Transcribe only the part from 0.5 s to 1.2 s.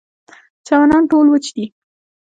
چمنان